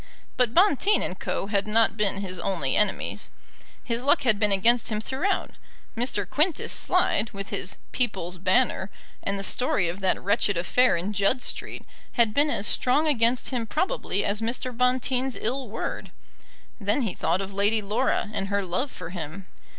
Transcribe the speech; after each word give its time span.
But 0.35 0.55
Bonteen 0.55 1.03
and 1.03 1.19
Co. 1.19 1.45
had 1.45 1.67
not 1.67 1.95
been 1.95 2.21
his 2.21 2.39
only 2.39 2.75
enemies. 2.75 3.29
His 3.83 4.03
luck 4.03 4.23
had 4.23 4.39
been 4.39 4.51
against 4.51 4.87
him 4.87 4.99
throughout. 4.99 5.51
Mr. 5.95 6.27
Quintus 6.27 6.71
Slide, 6.73 7.29
with 7.33 7.49
his 7.49 7.75
People's 7.91 8.39
Banner, 8.39 8.89
and 9.21 9.37
the 9.37 9.43
story 9.43 9.87
of 9.89 9.99
that 9.99 10.19
wretched 10.19 10.57
affair 10.57 10.97
in 10.97 11.13
Judd 11.13 11.43
Street, 11.43 11.85
had 12.13 12.33
been 12.33 12.49
as 12.49 12.65
strong 12.65 13.07
against 13.07 13.49
him 13.49 13.67
probably 13.67 14.25
as 14.25 14.41
Mr. 14.41 14.75
Bonteen's 14.75 15.35
ill 15.39 15.69
word. 15.69 16.11
Then 16.79 17.03
he 17.03 17.13
thought 17.13 17.39
of 17.39 17.53
Lady 17.53 17.83
Laura, 17.83 18.31
and 18.33 18.47
her 18.47 18.63
love 18.65 18.89
for 18.89 19.11
him. 19.11 19.45